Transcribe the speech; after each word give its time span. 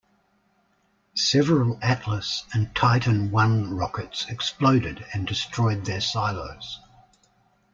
Several 1.13 1.77
Atlas 1.79 2.45
and 2.55 2.75
Titan 2.75 3.31
I 3.37 3.45
rockets 3.69 4.25
exploded 4.29 5.05
and 5.13 5.27
destroyed 5.27 5.85
their 5.85 6.01
silos. 6.01 6.79